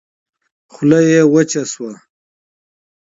خوله 0.73 0.99
يې 1.11 1.21
وچه 1.33 1.63
شوه. 1.71 1.91